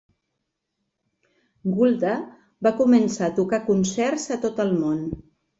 [1.75, 2.15] Gulda
[2.69, 5.09] va començar a tocar concerts a tot el món.